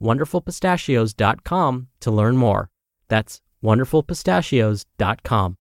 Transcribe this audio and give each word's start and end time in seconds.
wonderfulpistachios.com 0.00 1.88
to 2.00 2.10
learn 2.10 2.36
more. 2.36 2.70
That's 3.08 3.40
wonderfulpistachios.com. 3.62 5.56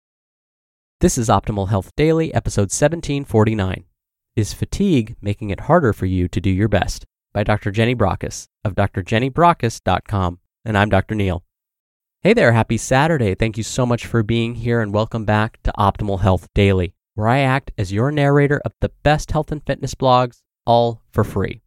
This 1.01 1.19
is 1.19 1.29
Optimal 1.29 1.69
Health 1.69 1.91
Daily, 1.97 2.33
episode 2.33 2.71
1749. 2.71 3.85
Is 4.37 4.55
fatigue 4.55 5.17
making 5.21 5.51
it 5.51 5.61
harder 5.61 5.93
for 5.93 6.07
you 6.07 6.29
to 6.29 6.41
do 6.41 6.51
your 6.51 6.69
best? 6.69 7.05
By 7.33 7.45
Dr. 7.45 7.71
Jenny 7.71 7.95
Brockis 7.95 8.47
of 8.65 8.75
drjennybrockis.com. 8.75 10.39
And 10.65 10.79
I'm 10.79 10.89
Dr. 10.91 11.15
Neal. 11.15 11.43
Hey 12.21 12.35
there, 12.35 12.53
happy 12.53 12.77
Saturday. 12.77 13.35
Thank 13.35 13.57
you 13.57 13.65
so 13.65 13.85
much 13.85 14.07
for 14.07 14.23
being 14.23 14.55
here 14.55 14.81
and 14.81 14.95
welcome 14.95 15.25
back 15.25 15.61
to 15.65 15.73
Optimal 15.77 16.21
Health 16.21 16.47
Daily, 16.55 16.95
where 17.17 17.27
I 17.27 17.41
act 17.41 17.73
as 17.77 17.93
your 17.93 18.13
narrator 18.13 18.63
of 18.65 18.73
the 18.81 18.93
best 19.03 19.33
health 19.33 19.51
and 19.51 19.61
fitness 19.67 19.97
blogs, 19.97 20.43
all 20.65 21.03
for 21.11 21.25
free. 21.25 21.63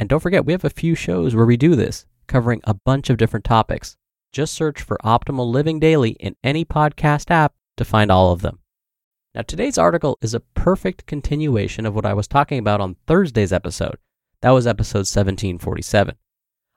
And 0.00 0.08
don't 0.08 0.18
forget, 0.18 0.44
we 0.44 0.52
have 0.52 0.64
a 0.64 0.70
few 0.70 0.96
shows 0.96 1.36
where 1.36 1.46
we 1.46 1.56
do 1.56 1.76
this, 1.76 2.06
covering 2.30 2.60
a 2.64 2.72
bunch 2.72 3.10
of 3.10 3.16
different 3.16 3.44
topics. 3.44 3.96
Just 4.32 4.54
search 4.54 4.80
for 4.80 4.96
Optimal 5.04 5.50
Living 5.50 5.80
Daily 5.80 6.10
in 6.20 6.36
any 6.44 6.64
podcast 6.64 7.30
app 7.30 7.54
to 7.76 7.84
find 7.84 8.10
all 8.10 8.32
of 8.32 8.40
them. 8.40 8.60
Now, 9.34 9.42
today's 9.42 9.76
article 9.76 10.16
is 10.22 10.32
a 10.32 10.40
perfect 10.40 11.06
continuation 11.06 11.84
of 11.86 11.94
what 11.94 12.06
I 12.06 12.14
was 12.14 12.28
talking 12.28 12.58
about 12.58 12.80
on 12.80 12.96
Thursday's 13.06 13.52
episode. 13.52 13.96
That 14.42 14.50
was 14.50 14.66
episode 14.66 15.00
1747. 15.00 16.14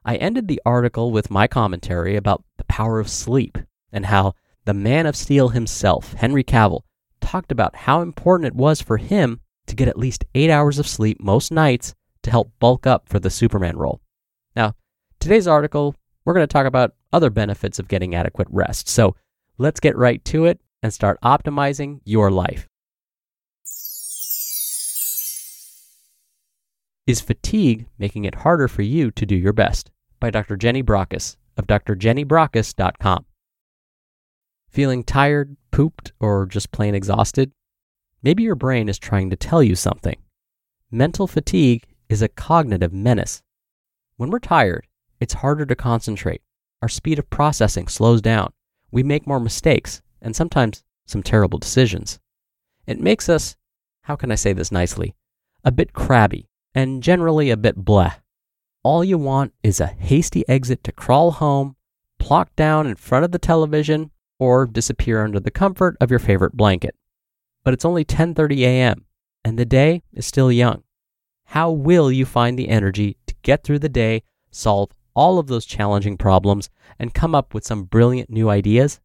I 0.04 0.16
ended 0.16 0.48
the 0.48 0.62
article 0.66 1.12
with 1.12 1.32
my 1.32 1.48
commentary 1.48 2.16
about 2.16 2.44
the 2.58 2.66
power 2.66 3.00
of 3.00 3.08
sleep 3.08 3.58
and 3.92 4.08
how 4.08 4.34
the 4.66 4.74
Man 4.74 5.06
of 5.06 5.16
Steel 5.16 5.50
himself, 5.50 6.14
Henry 6.14 6.44
Cavill, 6.44 6.82
talked 7.22 7.52
about 7.52 7.76
how 7.76 8.02
important 8.02 8.48
it 8.48 8.56
was 8.56 8.82
for 8.82 8.98
him 8.98 9.40
to 9.68 9.76
get 9.76 9.88
at 9.88 9.98
least 9.98 10.26
eight 10.36 10.50
hours 10.50 10.80
of 10.80 10.88
sleep 10.88 11.22
most 11.22 11.52
nights 11.52 11.94
to 12.24 12.32
help 12.32 12.52
bulk 12.60 12.88
up 12.88 13.08
for 13.08 13.20
the 13.20 13.30
Superman 13.30 13.78
role. 13.78 14.02
Today's 15.24 15.48
article, 15.48 15.96
we're 16.26 16.34
going 16.34 16.44
to 16.44 16.52
talk 16.52 16.66
about 16.66 16.96
other 17.14 17.30
benefits 17.30 17.80
of 17.80 17.88
getting 17.88 18.14
adequate 18.14 18.50
rest. 18.52 18.90
So 18.90 19.16
let's 19.58 19.80
get 19.80 19.96
right 19.96 20.22
to 20.26 20.44
it 20.44 20.60
and 20.82 20.94
start 20.94 21.18
optimizing 21.24 22.02
your 22.04 22.30
life. 22.30 22.68
Is 27.08 27.22
fatigue 27.22 27.88
making 27.98 28.26
it 28.26 28.36
harder 28.36 28.68
for 28.68 28.82
you 28.82 29.12
to 29.12 29.26
do 29.26 29.34
your 29.34 29.54
best? 29.54 29.92
By 30.20 30.30
Dr. 30.30 30.58
Jenny 30.58 30.84
Brockis 30.84 31.38
of 31.56 31.68
drjennybrockis.com. 31.68 33.26
Feeling 34.68 35.06
tired, 35.06 35.56
pooped, 35.72 36.12
or 36.20 36.46
just 36.46 36.74
plain 36.74 36.96
exhausted? 36.96 37.54
Maybe 38.22 38.44
your 38.44 38.56
brain 38.56 38.90
is 38.90 39.00
trying 39.00 39.30
to 39.30 39.38
tell 39.38 39.64
you 39.64 39.78
something. 39.78 40.18
Mental 40.92 41.28
fatigue 41.28 41.86
is 42.10 42.22
a 42.22 42.28
cognitive 42.28 42.92
menace. 42.92 43.42
When 44.18 44.30
we're 44.30 44.40
tired, 44.40 44.86
it's 45.24 45.34
harder 45.34 45.66
to 45.66 45.76
concentrate. 45.76 46.42
Our 46.82 46.90
speed 46.90 47.18
of 47.18 47.30
processing 47.30 47.88
slows 47.88 48.22
down. 48.22 48.52
We 48.92 49.04
make 49.04 49.26
more 49.26 49.40
mistakes 49.40 50.02
and 50.22 50.36
sometimes 50.36 50.84
some 51.08 51.24
terrible 51.24 51.58
decisions. 51.58 52.20
It 52.86 53.00
makes 53.00 53.30
us, 53.30 53.56
how 54.04 54.18
can 54.18 54.32
I 54.32 54.36
say 54.36 54.52
this 54.54 54.72
nicely, 54.72 55.16
a 55.64 55.72
bit 55.72 55.94
crabby 55.94 56.50
and 56.76 57.02
generally 57.02 57.50
a 57.50 57.58
bit 57.58 57.86
bleh. 57.86 58.16
All 58.84 59.02
you 59.04 59.18
want 59.18 59.54
is 59.64 59.80
a 59.80 59.88
hasty 59.88 60.48
exit 60.50 60.84
to 60.84 60.92
crawl 60.92 61.32
home, 61.32 61.78
plop 62.20 62.54
down 62.58 62.86
in 62.86 62.96
front 62.96 63.24
of 63.24 63.32
the 63.32 63.40
television, 63.40 64.12
or 64.40 64.66
disappear 64.66 65.24
under 65.24 65.40
the 65.40 65.52
comfort 65.52 65.96
of 66.02 66.10
your 66.10 66.20
favorite 66.20 66.58
blanket. 66.58 66.96
But 67.64 67.74
it's 67.74 67.86
only 67.86 68.04
10:30 68.04 68.60
a.m. 68.60 69.06
and 69.46 69.58
the 69.58 69.66
day 69.66 70.04
is 70.12 70.26
still 70.26 70.52
young. 70.52 70.84
How 71.46 71.72
will 71.72 72.12
you 72.12 72.26
find 72.26 72.60
the 72.60 72.68
energy 72.68 73.16
to 73.28 73.36
get 73.42 73.64
through 73.64 73.80
the 73.80 73.88
day, 73.88 74.24
solve 74.52 74.92
all 75.16 75.40
of 75.40 75.48
those 75.48 75.66
challenging 75.66 76.18
problems, 76.18 76.70
and 77.00 77.14
come 77.14 77.36
up 77.36 77.54
with 77.54 77.66
some 77.66 77.84
brilliant 77.84 78.30
new 78.30 78.50
ideas? 78.50 79.00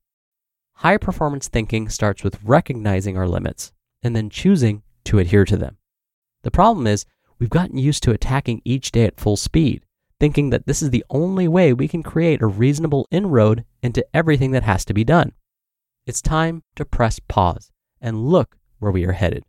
High 0.75 0.97
performance 0.97 1.49
thinking 1.49 1.89
starts 1.89 2.23
with 2.23 2.39
recognizing 2.45 3.17
our 3.17 3.27
limits 3.27 3.73
and 4.03 4.15
then 4.15 4.31
choosing 4.31 4.83
to 5.05 5.19
adhere 5.19 5.45
to 5.45 5.57
them. 5.57 5.77
The 6.43 6.51
problem 6.51 6.87
is, 6.87 7.05
we've 7.39 7.51
gotten 7.51 7.79
used 7.79 8.03
to 8.05 8.13
attacking 8.13 8.63
each 8.65 8.93
day 8.93 9.05
at 9.05 9.19
full 9.19 9.37
speed, 9.37 9.85
thinking 10.21 10.51
that 10.51 10.67
this 10.67 10.83
is 10.83 10.91
the 10.91 11.05
only 11.11 11.49
way 11.49 11.73
we 11.73 11.89
can 11.89 12.03
create 12.03 12.43
a 12.43 12.47
reasonable 12.47 13.07
inroad 13.11 13.65
into 13.83 14.07
everything 14.15 14.53
that 14.53 14.63
has 14.63 14.85
to 14.85 14.95
be 14.95 15.05
done. 15.05 15.33
It's 16.07 16.23
time 16.23 16.63
to 16.77 16.85
press 16.85 17.19
pause 17.19 17.71
and 18.01 18.29
look 18.29 18.57
where 18.79 18.93
we 18.93 19.05
are 19.05 19.13
headed. 19.13 19.45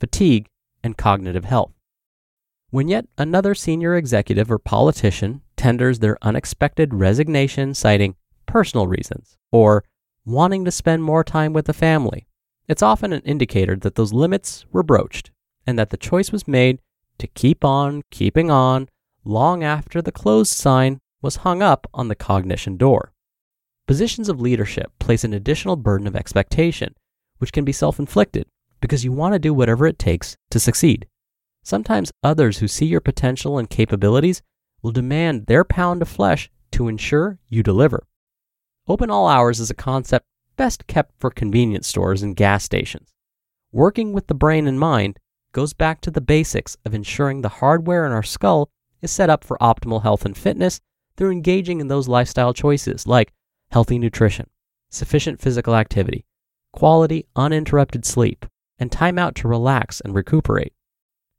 Fatigue 0.00 0.48
and 0.82 0.96
cognitive 0.96 1.44
health. 1.44 1.72
When 2.72 2.88
yet 2.88 3.04
another 3.18 3.54
senior 3.54 3.96
executive 3.96 4.50
or 4.50 4.58
politician 4.58 5.42
tenders 5.58 5.98
their 5.98 6.16
unexpected 6.22 6.94
resignation 6.94 7.74
citing 7.74 8.16
personal 8.46 8.86
reasons 8.86 9.36
or 9.50 9.84
wanting 10.24 10.64
to 10.64 10.70
spend 10.70 11.04
more 11.04 11.22
time 11.22 11.52
with 11.52 11.66
the 11.66 11.74
family, 11.74 12.26
it's 12.66 12.82
often 12.82 13.12
an 13.12 13.20
indicator 13.26 13.76
that 13.76 13.96
those 13.96 14.14
limits 14.14 14.64
were 14.72 14.82
broached 14.82 15.30
and 15.66 15.78
that 15.78 15.90
the 15.90 15.98
choice 15.98 16.32
was 16.32 16.48
made 16.48 16.80
to 17.18 17.26
keep 17.26 17.62
on 17.62 18.04
keeping 18.10 18.50
on 18.50 18.88
long 19.22 19.62
after 19.62 20.00
the 20.00 20.10
closed 20.10 20.52
sign 20.54 20.98
was 21.20 21.44
hung 21.44 21.60
up 21.60 21.86
on 21.92 22.08
the 22.08 22.14
cognition 22.14 22.78
door. 22.78 23.12
Positions 23.86 24.30
of 24.30 24.40
leadership 24.40 24.92
place 24.98 25.24
an 25.24 25.34
additional 25.34 25.76
burden 25.76 26.06
of 26.06 26.16
expectation, 26.16 26.94
which 27.36 27.52
can 27.52 27.66
be 27.66 27.72
self 27.72 27.98
inflicted 27.98 28.46
because 28.80 29.04
you 29.04 29.12
want 29.12 29.34
to 29.34 29.38
do 29.38 29.52
whatever 29.52 29.86
it 29.86 29.98
takes 29.98 30.38
to 30.50 30.58
succeed. 30.58 31.06
Sometimes 31.62 32.12
others 32.22 32.58
who 32.58 32.68
see 32.68 32.86
your 32.86 33.00
potential 33.00 33.58
and 33.58 33.70
capabilities 33.70 34.42
will 34.82 34.90
demand 34.90 35.46
their 35.46 35.64
pound 35.64 36.02
of 36.02 36.08
flesh 36.08 36.50
to 36.72 36.88
ensure 36.88 37.38
you 37.48 37.62
deliver. 37.62 38.06
Open 38.88 39.10
all 39.10 39.28
hours 39.28 39.60
is 39.60 39.70
a 39.70 39.74
concept 39.74 40.26
best 40.56 40.86
kept 40.86 41.18
for 41.18 41.30
convenience 41.30 41.86
stores 41.86 42.22
and 42.22 42.36
gas 42.36 42.64
stations. 42.64 43.12
Working 43.70 44.12
with 44.12 44.26
the 44.26 44.34
brain 44.34 44.66
and 44.66 44.78
mind 44.78 45.18
goes 45.52 45.72
back 45.72 46.00
to 46.02 46.10
the 46.10 46.20
basics 46.20 46.76
of 46.84 46.94
ensuring 46.94 47.40
the 47.40 47.48
hardware 47.48 48.04
in 48.06 48.12
our 48.12 48.22
skull 48.22 48.70
is 49.00 49.10
set 49.10 49.30
up 49.30 49.44
for 49.44 49.56
optimal 49.58 50.02
health 50.02 50.24
and 50.24 50.36
fitness 50.36 50.80
through 51.16 51.30
engaging 51.30 51.80
in 51.80 51.88
those 51.88 52.08
lifestyle 52.08 52.52
choices 52.52 53.06
like 53.06 53.32
healthy 53.70 53.98
nutrition, 53.98 54.48
sufficient 54.90 55.40
physical 55.40 55.74
activity, 55.74 56.24
quality 56.72 57.26
uninterrupted 57.36 58.04
sleep, 58.04 58.46
and 58.78 58.90
time 58.90 59.18
out 59.18 59.34
to 59.36 59.48
relax 59.48 60.00
and 60.00 60.14
recuperate. 60.14 60.72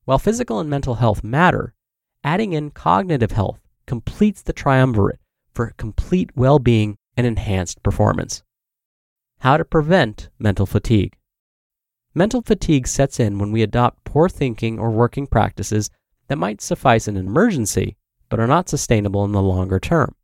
While 0.05 0.19
physical 0.19 0.59
and 0.59 0.69
mental 0.69 0.95
health 0.95 1.23
matter, 1.23 1.73
adding 2.23 2.53
in 2.53 2.71
cognitive 2.71 3.31
health 3.31 3.61
completes 3.85 4.41
the 4.41 4.53
triumvirate 4.53 5.19
for 5.53 5.73
complete 5.77 6.35
well 6.35 6.59
being 6.59 6.97
and 7.15 7.25
enhanced 7.25 7.83
performance. 7.83 8.44
How 9.39 9.57
to 9.57 9.65
prevent 9.65 10.29
mental 10.39 10.65
fatigue. 10.65 11.15
Mental 12.13 12.41
fatigue 12.41 12.88
sets 12.88 13.19
in 13.19 13.39
when 13.39 13.51
we 13.51 13.61
adopt 13.61 14.03
poor 14.03 14.27
thinking 14.27 14.77
or 14.77 14.91
working 14.91 15.25
practices 15.25 15.89
that 16.27 16.38
might 16.38 16.61
suffice 16.61 17.07
in 17.07 17.17
an 17.17 17.25
emergency, 17.25 17.97
but 18.29 18.39
are 18.39 18.47
not 18.47 18.69
sustainable 18.69 19.23
in 19.25 19.31
the 19.31 19.41
longer 19.41 19.79
term. 19.79 20.15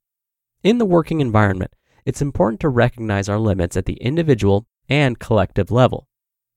In 0.61 0.77
the 0.77 0.85
working 0.85 1.21
environment, 1.21 1.73
it's 2.05 2.21
important 2.21 2.59
to 2.61 2.69
recognize 2.69 3.29
our 3.29 3.39
limits 3.39 3.77
at 3.77 3.85
the 3.85 3.95
individual 3.95 4.65
and 4.89 5.19
collective 5.19 5.71
level. 5.71 6.07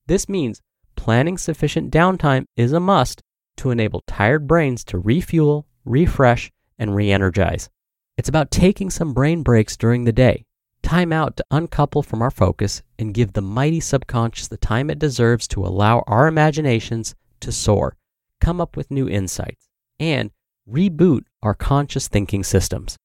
This 0.07 0.27
means 0.27 0.61
planning 1.03 1.37
sufficient 1.37 1.91
downtime 1.91 2.45
is 2.55 2.71
a 2.71 2.79
must 2.79 3.21
to 3.57 3.71
enable 3.71 4.01
tired 4.07 4.47
brains 4.47 4.85
to 4.85 4.97
refuel, 4.97 5.67
refresh, 5.83 6.49
and 6.79 6.95
re 6.95 7.11
energize. 7.11 7.69
It's 8.17 8.29
about 8.29 8.51
taking 8.51 8.89
some 8.89 9.13
brain 9.13 9.43
breaks 9.43 9.75
during 9.75 10.05
the 10.05 10.13
day, 10.13 10.45
time 10.81 11.11
out 11.11 11.35
to 11.35 11.45
uncouple 11.51 12.03
from 12.03 12.21
our 12.21 12.31
focus 12.31 12.83
and 12.97 13.13
give 13.13 13.33
the 13.33 13.41
mighty 13.41 13.81
subconscious 13.81 14.47
the 14.47 14.55
time 14.55 14.89
it 14.89 14.97
deserves 14.97 15.45
to 15.49 15.65
allow 15.65 16.05
our 16.07 16.25
imaginations 16.25 17.15
to 17.41 17.51
soar, 17.51 17.97
come 18.39 18.61
up 18.61 18.77
with 18.77 18.89
new 18.89 19.09
insights, 19.09 19.67
and 19.99 20.31
reboot 20.71 21.25
our 21.41 21.53
conscious 21.53 22.07
thinking 22.07 22.45
systems. 22.45 22.95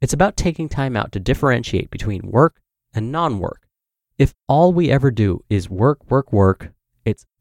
It's 0.00 0.14
about 0.14 0.38
taking 0.38 0.70
time 0.70 0.96
out 0.96 1.12
to 1.12 1.20
differentiate 1.20 1.90
between 1.90 2.30
work 2.30 2.62
and 2.94 3.12
non 3.12 3.40
work. 3.40 3.68
If 4.16 4.32
all 4.48 4.72
we 4.72 4.90
ever 4.90 5.10
do 5.10 5.44
is 5.50 5.68
work, 5.68 6.10
work, 6.10 6.32
work, 6.32 6.72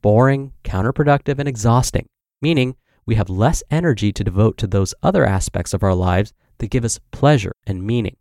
boring, 0.05 0.53
counterproductive, 0.63 1.39
and 1.39 1.49
exhausting, 1.49 2.05
meaning 2.39 2.75
we 3.07 3.15
have 3.15 3.27
less 3.27 3.63
energy 3.71 4.13
to 4.13 4.23
devote 4.23 4.55
to 4.55 4.67
those 4.67 4.93
other 5.01 5.25
aspects 5.25 5.73
of 5.73 5.81
our 5.81 5.95
lives 5.95 6.31
that 6.59 6.69
give 6.69 6.85
us 6.85 6.99
pleasure 7.09 7.53
and 7.65 7.81
meaning. 7.81 8.15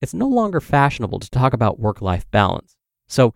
It's 0.00 0.14
no 0.14 0.26
longer 0.26 0.62
fashionable 0.62 1.18
to 1.18 1.28
talk 1.28 1.52
about 1.52 1.78
work 1.78 2.00
life 2.00 2.24
balance. 2.30 2.74
So 3.06 3.34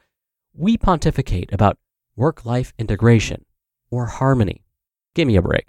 we 0.54 0.78
pontificate 0.78 1.52
about 1.52 1.76
work 2.16 2.46
life 2.46 2.72
integration 2.78 3.44
or 3.90 4.06
harmony. 4.06 4.64
Give 5.14 5.28
me 5.28 5.36
a 5.36 5.42
break. 5.42 5.66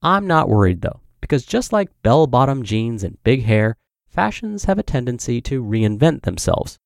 I'm 0.00 0.26
not 0.26 0.48
worried 0.48 0.80
though, 0.80 1.02
because 1.20 1.44
just 1.44 1.74
like 1.74 1.90
bell 2.02 2.26
bottom 2.26 2.62
jeans 2.62 3.04
and 3.04 3.22
big 3.22 3.42
hair, 3.42 3.76
fashions 4.08 4.64
have 4.64 4.78
a 4.78 4.82
tendency 4.82 5.42
to 5.42 5.62
reinvent 5.62 6.22
themselves. 6.22 6.78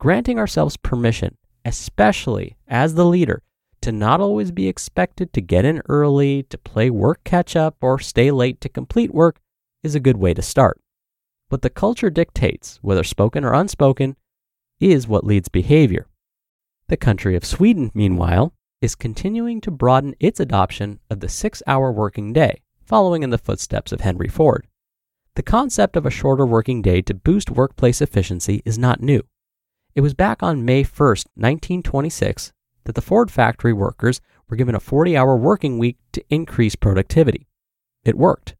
Granting 0.00 0.36
ourselves 0.36 0.76
permission, 0.76 1.36
especially 1.64 2.56
as 2.66 2.94
the 2.94 3.06
leader, 3.06 3.44
to 3.82 3.92
not 3.92 4.20
always 4.20 4.50
be 4.50 4.68
expected 4.68 5.32
to 5.32 5.40
get 5.40 5.64
in 5.64 5.82
early, 5.88 6.42
to 6.44 6.58
play 6.58 6.90
work 6.90 7.24
catch 7.24 7.56
up, 7.56 7.76
or 7.80 7.98
stay 7.98 8.30
late 8.30 8.60
to 8.60 8.68
complete 8.68 9.14
work 9.14 9.40
is 9.82 9.94
a 9.94 10.00
good 10.00 10.16
way 10.16 10.34
to 10.34 10.42
start. 10.42 10.80
What 11.48 11.62
the 11.62 11.70
culture 11.70 12.10
dictates, 12.10 12.78
whether 12.82 13.02
spoken 13.02 13.44
or 13.44 13.52
unspoken, 13.52 14.16
is 14.78 15.08
what 15.08 15.24
leads 15.24 15.48
behavior. 15.48 16.06
The 16.88 16.96
country 16.96 17.36
of 17.36 17.44
Sweden, 17.44 17.90
meanwhile, 17.94 18.52
is 18.80 18.94
continuing 18.94 19.60
to 19.60 19.70
broaden 19.70 20.14
its 20.20 20.40
adoption 20.40 21.00
of 21.10 21.20
the 21.20 21.28
six 21.28 21.62
hour 21.66 21.92
working 21.92 22.32
day, 22.32 22.62
following 22.84 23.22
in 23.22 23.30
the 23.30 23.38
footsteps 23.38 23.92
of 23.92 24.00
Henry 24.00 24.28
Ford. 24.28 24.66
The 25.34 25.42
concept 25.42 25.96
of 25.96 26.06
a 26.06 26.10
shorter 26.10 26.46
working 26.46 26.82
day 26.82 27.02
to 27.02 27.14
boost 27.14 27.50
workplace 27.50 28.00
efficiency 28.00 28.62
is 28.64 28.78
not 28.78 29.00
new. 29.00 29.22
It 29.94 30.00
was 30.00 30.14
back 30.14 30.42
on 30.42 30.64
May 30.64 30.82
1, 30.82 31.08
1926, 31.34 32.52
that 32.90 32.96
the 32.96 33.06
Ford 33.06 33.30
factory 33.30 33.72
workers 33.72 34.20
were 34.48 34.56
given 34.56 34.74
a 34.74 34.80
40 34.80 35.16
hour 35.16 35.36
working 35.36 35.78
week 35.78 35.96
to 36.10 36.24
increase 36.28 36.74
productivity. 36.74 37.46
It 38.04 38.18
worked. 38.18 38.56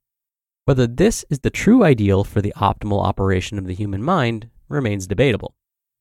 Whether 0.67 0.87
this 0.87 1.25
is 1.31 1.41
the 1.41 1.51
true 1.51 1.83
ideal 1.83 2.23
for 2.23 2.41
the 2.41 2.55
optimal 2.57 3.05
operation 3.05 3.59
of 3.59 3.67
the 3.67 3.75
human 3.75 4.05
mind 4.05 4.49
remains 4.69 5.09
debatable. 5.09 5.57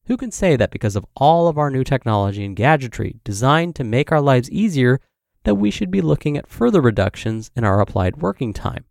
Who 0.06 0.16
can 0.16 0.30
say 0.30 0.56
that 0.56 0.70
because 0.70 0.96
of 0.96 1.08
all 1.16 1.48
of 1.48 1.58
our 1.58 1.72
new 1.72 1.84
technology 1.84 2.46
and 2.46 2.56
gadgetry 2.56 3.20
designed 3.24 3.76
to 3.78 3.84
make 3.84 4.12
our 4.12 4.22
lives 4.22 4.52
easier, 4.52 5.02
that 5.44 5.56
we 5.56 5.72
should 5.72 5.90
be 5.90 6.02
looking 6.02 6.38
at 6.38 6.46
further 6.46 6.82
reductions 6.82 7.50
in 7.56 7.64
our 7.64 7.82
applied 7.82 8.18
working 8.18 8.54
time? 8.54 8.86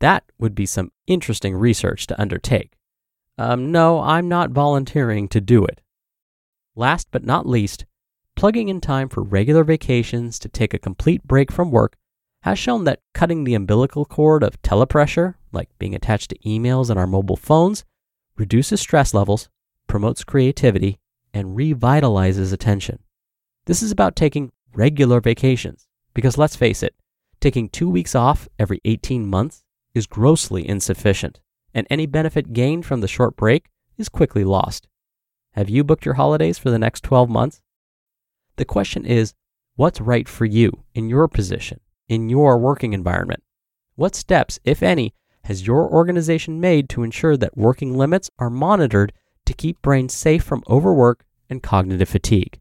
That 0.00 0.24
would 0.40 0.56
be 0.56 0.66
some 0.66 0.90
interesting 1.06 1.54
research 1.54 2.08
to 2.08 2.20
undertake. 2.20 2.72
Um, 3.38 3.70
no, 3.70 4.00
I'm 4.00 4.28
not 4.28 4.50
volunteering 4.50 5.28
to 5.28 5.40
do 5.40 5.64
it. 5.64 5.80
Last 6.74 7.06
but 7.12 7.22
not 7.22 7.46
least, 7.46 7.84
plugging 8.36 8.68
in 8.68 8.80
time 8.80 9.08
for 9.08 9.22
regular 9.22 9.64
vacations 9.64 10.38
to 10.38 10.48
take 10.48 10.74
a 10.74 10.78
complete 10.78 11.22
break 11.24 11.50
from 11.52 11.70
work 11.70 11.96
has 12.42 12.58
shown 12.58 12.84
that 12.84 13.00
cutting 13.14 13.44
the 13.44 13.54
umbilical 13.54 14.04
cord 14.04 14.42
of 14.42 14.60
telepressure, 14.60 15.34
like 15.50 15.68
being 15.78 15.94
attached 15.94 16.30
to 16.30 16.38
emails 16.40 16.90
on 16.90 16.98
our 16.98 17.06
mobile 17.06 17.36
phones, 17.36 17.84
reduces 18.36 18.80
stress 18.80 19.14
levels, 19.14 19.48
promotes 19.86 20.24
creativity, 20.24 20.98
and 21.32 21.56
revitalizes 21.56 22.52
attention. 22.52 22.98
This 23.64 23.82
is 23.82 23.90
about 23.90 24.14
taking 24.14 24.52
regular 24.74 25.20
vacations, 25.20 25.88
because 26.12 26.36
let's 26.36 26.56
face 26.56 26.82
it, 26.82 26.94
taking 27.40 27.68
two 27.68 27.88
weeks 27.88 28.14
off 28.14 28.48
every 28.58 28.80
18 28.84 29.26
months 29.26 29.64
is 29.94 30.06
grossly 30.06 30.68
insufficient, 30.68 31.40
and 31.72 31.86
any 31.88 32.04
benefit 32.04 32.52
gained 32.52 32.84
from 32.84 33.00
the 33.00 33.08
short 33.08 33.36
break 33.36 33.70
is 33.96 34.08
quickly 34.08 34.44
lost. 34.44 34.86
Have 35.52 35.70
you 35.70 35.82
booked 35.84 36.04
your 36.04 36.14
holidays 36.14 36.58
for 36.58 36.70
the 36.70 36.78
next 36.78 37.04
12 37.04 37.30
months? 37.30 37.62
The 38.56 38.64
question 38.64 39.04
is 39.04 39.34
what's 39.76 40.00
right 40.00 40.28
for 40.28 40.44
you 40.44 40.84
in 40.94 41.08
your 41.08 41.28
position, 41.28 41.80
in 42.08 42.28
your 42.28 42.58
working 42.58 42.92
environment? 42.92 43.42
What 43.96 44.14
steps, 44.14 44.58
if 44.64 44.82
any, 44.82 45.14
has 45.44 45.66
your 45.66 45.90
organization 45.90 46.60
made 46.60 46.88
to 46.90 47.02
ensure 47.02 47.36
that 47.36 47.56
working 47.56 47.96
limits 47.96 48.30
are 48.38 48.50
monitored 48.50 49.12
to 49.46 49.52
keep 49.52 49.82
brains 49.82 50.14
safe 50.14 50.42
from 50.42 50.64
overwork 50.68 51.24
and 51.50 51.62
cognitive 51.62 52.08
fatigue? 52.08 52.60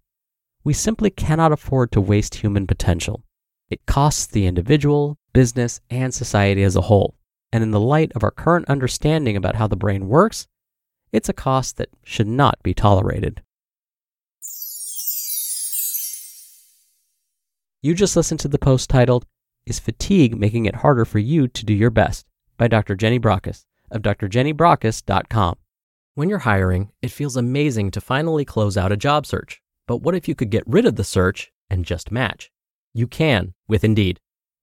We 0.63 0.74
simply 0.74 1.10
cannot 1.10 1.51
afford 1.51 1.92
to 1.92 2.01
waste 2.01 2.36
human 2.36 2.68
potential. 2.68 3.24
It 3.69 3.86
costs 3.86 4.25
the 4.25 4.46
individual, 4.46 5.18
business, 5.34 5.81
and 5.89 6.13
society 6.13 6.63
as 6.63 6.75
a 6.75 6.81
whole. 6.81 7.16
And 7.51 7.63
in 7.63 7.72
the 7.72 7.80
light 7.80 8.12
of 8.16 8.24
our 8.24 8.31
current 8.31 8.68
understanding 8.68 9.38
about 9.38 9.56
how 9.56 9.68
the 9.68 9.75
brain 9.75 10.07
works, 10.07 10.48
it's 11.12 11.30
a 11.30 11.34
cost 11.34 11.78
that 11.78 11.89
should 12.04 12.28
not 12.28 12.62
be 12.63 12.74
tolerated. 12.74 13.42
You 17.86 17.94
just 17.94 18.16
listened 18.16 18.40
to 18.40 18.48
the 18.48 18.58
post 18.58 18.90
titled, 18.90 19.26
Is 19.66 19.78
Fatigue 19.78 20.40
Making 20.40 20.68
It 20.68 20.76
Harder 20.76 21.04
for 21.04 21.20
You 21.20 21.50
to 21.50 21.66
Do 21.66 21.74
Your 21.74 21.90
Best? 21.90 22.26
by 22.56 22.70
Dr. 22.70 22.96
Jenny 22.96 23.20
Brockis 23.20 23.66
of 23.92 24.02
drjennybrockis.com. 24.02 25.56
When 26.16 26.30
you're 26.30 26.40
hiring, 26.40 26.94
it 27.02 27.12
feels 27.12 27.36
amazing 27.36 27.92
to 27.92 28.00
finally 28.00 28.46
close 28.46 28.78
out 28.78 28.94
a 28.94 28.96
job 28.96 29.26
search. 29.26 29.62
But 29.86 29.98
what 29.98 30.16
if 30.16 30.30
you 30.30 30.34
could 30.34 30.50
get 30.50 30.64
rid 30.66 30.86
of 30.86 30.96
the 30.96 31.04
search 31.04 31.52
and 31.70 31.84
just 31.84 32.10
match? 32.10 32.50
You 32.94 33.06
can 33.06 33.54
with 33.68 33.84
Indeed. 33.84 34.22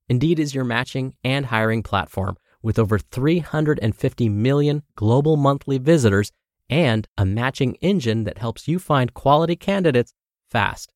Indeed 0.08 0.38
is 0.38 0.54
your 0.54 0.64
matching 0.64 1.12
and 1.22 1.44
hiring 1.44 1.82
platform 1.82 2.38
with 2.62 2.78
over 2.78 2.98
350 2.98 4.30
million 4.30 4.82
global 4.96 5.36
monthly 5.36 5.76
visitors 5.76 6.32
and 6.70 7.06
a 7.18 7.26
matching 7.26 7.74
engine 7.82 8.24
that 8.24 8.38
helps 8.38 8.66
you 8.66 8.78
find 8.78 9.12
quality 9.12 9.56
candidates 9.56 10.14
fast. 10.48 10.94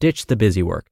Ditch 0.00 0.26
the 0.26 0.36
busy 0.36 0.62
work 0.62 0.91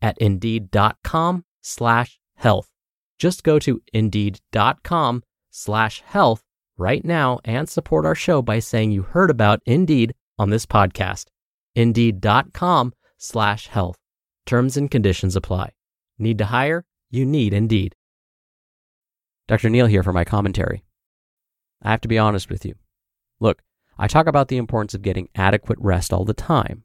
at 0.00 0.18
indeed.com 0.18 1.44
slash 1.60 2.18
health. 2.36 2.70
Just 3.18 3.42
go 3.42 3.58
to 3.58 3.82
indeed.com 3.92 5.22
slash 5.50 6.02
health 6.06 6.44
right 6.76 7.04
now 7.04 7.40
and 7.44 7.68
support 7.68 8.06
our 8.06 8.14
show 8.14 8.40
by 8.40 8.60
saying 8.60 8.92
you 8.92 9.02
heard 9.02 9.30
about 9.30 9.60
Indeed 9.66 10.14
on 10.38 10.50
this 10.50 10.66
podcast. 10.66 11.26
Indeed.com 11.74 12.94
slash 13.16 13.66
health. 13.66 13.96
Terms 14.46 14.76
and 14.76 14.90
conditions 14.90 15.36
apply. 15.36 15.72
Need 16.18 16.38
to 16.38 16.46
hire? 16.46 16.84
You 17.10 17.26
need 17.26 17.52
Indeed. 17.52 17.94
Dr. 19.48 19.70
Neal 19.70 19.86
here 19.86 20.02
for 20.02 20.12
my 20.12 20.24
commentary. 20.24 20.84
I 21.82 21.90
have 21.90 22.00
to 22.02 22.08
be 22.08 22.18
honest 22.18 22.50
with 22.50 22.64
you. 22.64 22.74
Look, 23.40 23.62
I 23.98 24.06
talk 24.06 24.26
about 24.26 24.48
the 24.48 24.56
importance 24.56 24.94
of 24.94 25.02
getting 25.02 25.28
adequate 25.34 25.78
rest 25.80 26.12
all 26.12 26.24
the 26.24 26.34
time, 26.34 26.84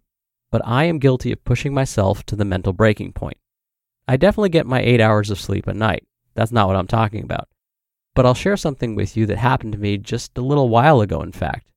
but 0.54 0.62
I 0.66 0.84
am 0.84 1.00
guilty 1.00 1.32
of 1.32 1.44
pushing 1.44 1.74
myself 1.74 2.24
to 2.28 2.36
the 2.36 2.46
mental 2.46 2.74
breaking 2.74 3.14
point. 3.14 3.40
I 4.08 4.18
definitely 4.18 4.50
get 4.50 4.68
my 4.68 4.82
eight 4.82 5.02
hours 5.02 5.32
of 5.32 5.42
sleep 5.42 5.66
a 5.66 5.74
night. 5.74 6.06
That's 6.36 6.52
not 6.52 6.68
what 6.68 6.76
I'm 6.76 6.86
talking 6.86 7.24
about. 7.24 7.48
But 8.14 8.28
I'll 8.28 8.36
share 8.36 8.56
something 8.56 8.94
with 8.94 9.18
you 9.18 9.26
that 9.26 9.40
happened 9.40 9.74
to 9.74 9.80
me 9.80 9.98
just 9.98 10.38
a 10.38 10.42
little 10.42 10.70
while 10.70 11.02
ago, 11.02 11.24
in 11.24 11.32
fact. 11.32 11.72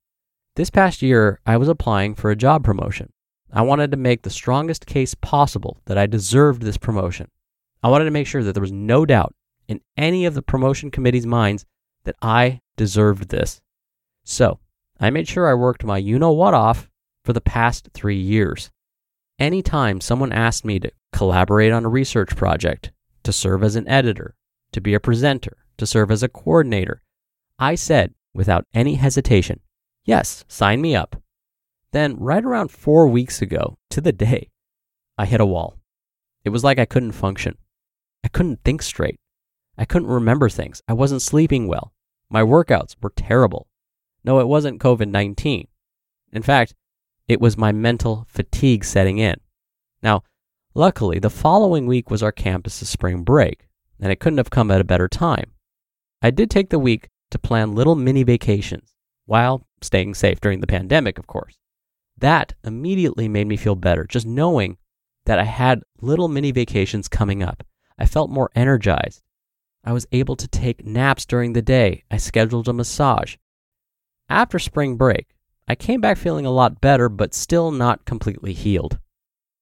This 0.57 0.69
past 0.69 1.01
year, 1.01 1.39
I 1.43 1.57
was 1.57 1.67
applying 1.67 2.13
for 2.13 2.29
a 2.29 2.35
job 2.35 2.63
promotion. 2.63 3.11
I 3.51 3.63
wanted 3.63 3.89
to 3.89 3.97
make 3.97 4.21
the 4.21 4.29
strongest 4.29 4.85
case 4.85 5.15
possible 5.15 5.81
that 5.85 5.97
I 5.97 6.05
deserved 6.05 6.61
this 6.61 6.77
promotion. 6.77 7.31
I 7.81 7.89
wanted 7.89 8.05
to 8.05 8.11
make 8.11 8.27
sure 8.27 8.43
that 8.43 8.53
there 8.53 8.61
was 8.61 8.71
no 8.71 9.07
doubt 9.07 9.33
in 9.67 9.81
any 9.97 10.27
of 10.27 10.35
the 10.35 10.43
promotion 10.43 10.91
committee's 10.91 11.25
minds 11.25 11.65
that 12.03 12.15
I 12.21 12.61
deserved 12.75 13.29
this. 13.29 13.59
So, 14.23 14.59
I 14.99 15.09
made 15.09 15.27
sure 15.27 15.49
I 15.49 15.55
worked 15.55 15.83
my 15.83 15.97
you 15.97 16.19
know 16.19 16.31
what 16.31 16.53
off 16.53 16.87
for 17.27 17.33
the 17.33 17.41
past 17.41 17.89
three 17.93 18.15
years. 18.15 18.71
Anytime 19.37 19.99
someone 19.99 20.31
asked 20.31 20.63
me 20.63 20.79
to 20.79 20.89
collaborate 21.11 21.73
on 21.73 21.83
a 21.83 21.89
research 21.89 22.37
project, 22.37 22.93
to 23.23 23.33
serve 23.33 23.63
as 23.63 23.75
an 23.75 23.85
editor, 23.85 24.33
to 24.71 24.79
be 24.79 24.93
a 24.93 24.99
presenter, 25.01 25.57
to 25.75 25.85
serve 25.85 26.09
as 26.09 26.23
a 26.23 26.29
coordinator, 26.29 27.01
I 27.59 27.75
said 27.75 28.13
without 28.33 28.63
any 28.73 28.95
hesitation, 28.95 29.59
Yes, 30.05 30.45
sign 30.47 30.79
me 30.79 30.95
up. 30.95 31.21
Then, 31.91 32.15
right 32.17 32.45
around 32.45 32.71
four 32.71 33.09
weeks 33.09 33.41
ago, 33.41 33.77
to 33.89 33.99
the 33.99 34.13
day, 34.13 34.49
I 35.17 35.25
hit 35.25 35.41
a 35.41 35.45
wall. 35.45 35.75
It 36.45 36.51
was 36.51 36.63
like 36.63 36.79
I 36.79 36.85
couldn't 36.85 37.11
function. 37.11 37.57
I 38.23 38.29
couldn't 38.29 38.63
think 38.63 38.81
straight. 38.81 39.19
I 39.77 39.83
couldn't 39.83 40.07
remember 40.07 40.47
things. 40.47 40.81
I 40.87 40.93
wasn't 40.93 41.21
sleeping 41.21 41.67
well. 41.67 41.91
My 42.29 42.41
workouts 42.41 42.95
were 43.01 43.11
terrible. 43.13 43.67
No, 44.23 44.39
it 44.39 44.47
wasn't 44.47 44.79
COVID 44.79 45.09
19. 45.09 45.67
In 46.31 46.41
fact, 46.41 46.73
it 47.27 47.41
was 47.41 47.57
my 47.57 47.71
mental 47.71 48.25
fatigue 48.29 48.83
setting 48.85 49.17
in. 49.17 49.35
Now, 50.01 50.23
luckily, 50.73 51.19
the 51.19 51.29
following 51.29 51.85
week 51.85 52.09
was 52.09 52.23
our 52.23 52.31
campus's 52.31 52.89
spring 52.89 53.23
break, 53.23 53.67
and 53.99 54.11
it 54.11 54.19
couldn't 54.19 54.37
have 54.37 54.49
come 54.49 54.71
at 54.71 54.81
a 54.81 54.85
better 54.85 55.07
time. 55.07 55.51
I 56.21 56.31
did 56.31 56.49
take 56.49 56.69
the 56.69 56.79
week 56.79 57.09
to 57.31 57.39
plan 57.39 57.75
little 57.75 57.95
mini 57.95 58.23
vacations 58.23 58.93
while 59.25 59.67
staying 59.81 60.13
safe 60.13 60.39
during 60.39 60.61
the 60.61 60.67
pandemic, 60.67 61.19
of 61.19 61.27
course. 61.27 61.57
That 62.17 62.53
immediately 62.63 63.27
made 63.27 63.47
me 63.47 63.57
feel 63.57 63.75
better, 63.75 64.05
just 64.05 64.25
knowing 64.25 64.77
that 65.25 65.37
I 65.37 65.43
had 65.43 65.83
little 66.01 66.29
mini 66.29 66.51
vacations 66.51 67.07
coming 67.07 67.43
up. 67.43 67.63
I 67.99 68.05
felt 68.05 68.29
more 68.29 68.49
energized. 68.55 69.21
I 69.83 69.91
was 69.91 70.07
able 70.11 70.35
to 70.37 70.47
take 70.47 70.85
naps 70.85 71.25
during 71.25 71.53
the 71.53 71.61
day. 71.61 72.03
I 72.09 72.17
scheduled 72.17 72.67
a 72.67 72.73
massage. 72.73 73.35
After 74.29 74.59
spring 74.59 74.97
break, 74.97 75.27
I 75.67 75.75
came 75.75 75.99
back 75.99 76.17
feeling 76.17 76.45
a 76.45 76.51
lot 76.51 76.79
better, 76.79 77.09
but 77.09 77.33
still 77.33 77.71
not 77.71 78.05
completely 78.05 78.53
healed. 78.53 78.99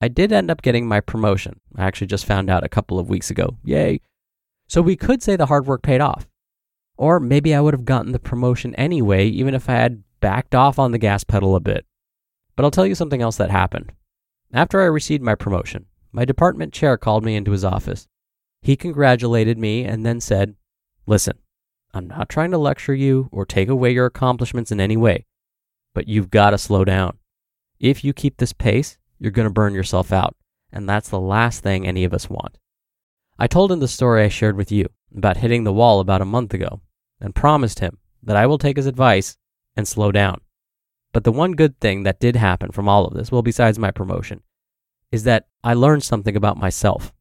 I 0.02 0.08
did 0.08 0.32
end 0.32 0.52
up 0.52 0.62
getting 0.62 0.88
my 0.88 1.00
promotion. 1.00 1.60
I 1.76 1.86
actually 1.86 2.08
just 2.08 2.26
found 2.26 2.50
out 2.50 2.64
a 2.64 2.70
couple 2.70 3.00
of 3.00 3.10
weeks 3.10 3.32
ago. 3.32 3.58
Yay. 3.64 4.02
So 4.68 4.82
we 4.82 4.96
could 4.96 5.24
say 5.24 5.36
the 5.36 5.48
hard 5.48 5.66
work 5.66 5.82
paid 5.82 6.02
off. 6.02 6.28
Or 6.98 7.20
maybe 7.20 7.56
I 7.56 7.62
would 7.62 7.74
have 7.74 7.86
gotten 7.86 8.12
the 8.12 8.20
promotion 8.20 8.76
anyway, 8.76 9.28
even 9.28 9.54
if 9.54 9.68
I 9.68 9.74
had 9.74 10.04
backed 10.22 10.54
off 10.54 10.78
on 10.80 10.92
the 10.92 10.98
gas 10.98 11.24
pedal 11.24 11.56
a 11.56 11.60
bit. 11.60 11.86
But 12.56 12.64
I'll 12.66 12.72
tell 12.72 12.86
you 12.86 12.96
something 12.96 13.22
else 13.22 13.38
that 13.38 13.50
happened. 13.50 13.92
After 14.54 14.82
I 14.82 14.86
received 14.86 15.24
my 15.24 15.36
promotion, 15.36 15.88
my 16.12 16.24
department 16.24 16.72
chair 16.72 16.98
called 16.98 17.26
me 17.26 17.36
into 17.36 17.52
his 17.52 17.66
office. 17.66 18.08
He 18.62 18.76
congratulated 18.76 19.58
me 19.58 19.84
and 19.84 20.06
then 20.06 20.22
said, 20.22 20.56
Listen, 21.06 21.38
I'm 21.94 22.08
not 22.08 22.30
trying 22.30 22.52
to 22.52 22.58
lecture 22.58 22.96
you 22.96 23.30
or 23.32 23.46
take 23.46 23.70
away 23.70 23.92
your 23.92 24.06
accomplishments 24.06 24.72
in 24.72 24.80
any 24.80 24.98
way, 24.98 25.26
but 25.96 26.08
you've 26.08 26.30
got 26.30 26.52
to 26.52 26.60
slow 26.60 26.86
down. 26.86 27.18
If 27.80 28.04
you 28.04 28.14
keep 28.14 28.38
this 28.38 28.54
pace, 28.54 29.00
you're 29.18 29.32
going 29.32 29.48
to 29.48 29.54
burn 29.54 29.74
yourself 29.74 30.14
out, 30.14 30.36
and 30.72 30.88
that's 30.88 31.10
the 31.10 31.20
last 31.20 31.64
thing 31.64 31.88
any 31.88 32.04
of 32.04 32.14
us 32.14 32.30
want. 32.30 32.60
I 33.40 33.48
told 33.48 33.72
him 33.72 33.80
the 33.80 33.88
story 33.88 34.24
I 34.24 34.30
shared 34.30 34.56
with 34.56 34.72
you 34.72 34.88
about 35.18 35.38
hitting 35.38 35.64
the 35.64 35.74
wall 35.74 36.00
about 36.00 36.22
a 36.22 36.26
month 36.26 36.54
ago 36.54 36.82
and 37.20 37.34
promised 37.34 37.80
him 37.80 37.98
that 38.22 38.36
I 38.36 38.46
will 38.46 38.58
take 38.58 38.78
his 38.78 38.86
advice 38.86 39.38
and 39.76 39.88
slow 39.88 40.12
down. 40.12 40.42
But 41.14 41.24
the 41.24 41.32
one 41.32 41.54
good 41.54 41.80
thing 41.80 42.04
that 42.04 42.20
did 42.20 42.36
happen 42.36 42.72
from 42.72 42.90
all 42.90 43.06
of 43.06 43.14
this, 43.14 43.32
well, 43.32 43.42
besides 43.42 43.80
my 43.80 43.92
promotion, 43.92 44.44
is 45.12 45.24
that 45.24 45.48
I 45.64 45.74
learned 45.74 46.04
something 46.04 46.36
about 46.36 46.58
myself. 46.58 47.14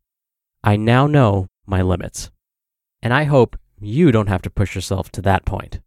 I 0.64 0.76
now 0.76 1.06
know 1.06 1.46
my 1.64 1.80
limits. 1.80 2.30
And 3.02 3.12
I 3.12 3.24
hope 3.24 3.56
you 3.80 4.10
don't 4.10 4.28
have 4.28 4.42
to 4.42 4.50
push 4.50 4.74
yourself 4.74 5.10
to 5.12 5.22
that 5.22 5.44
point. 5.44 5.80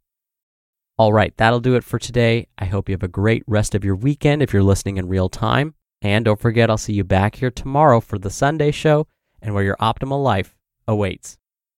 All 0.98 1.12
right, 1.12 1.32
that'll 1.36 1.60
do 1.60 1.76
it 1.76 1.84
for 1.84 2.00
today. 2.00 2.48
I 2.58 2.64
hope 2.64 2.88
you 2.88 2.92
have 2.92 3.04
a 3.04 3.08
great 3.08 3.44
rest 3.46 3.76
of 3.76 3.84
your 3.84 3.94
weekend 3.94 4.42
if 4.42 4.52
you're 4.52 4.64
listening 4.64 4.96
in 4.96 5.06
real 5.06 5.28
time. 5.28 5.74
And 6.02 6.24
don't 6.24 6.40
forget, 6.40 6.70
I'll 6.70 6.76
see 6.76 6.92
you 6.92 7.04
back 7.04 7.36
here 7.36 7.52
tomorrow 7.52 8.00
for 8.00 8.18
the 8.18 8.30
Sunday 8.30 8.72
show 8.72 9.06
and 9.40 9.54
where 9.54 9.62
your 9.62 9.76
optimal 9.76 10.24
life 10.24 10.56
awaits. 10.88 11.38